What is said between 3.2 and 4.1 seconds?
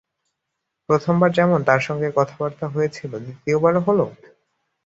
দ্বিতীয় বারও হল?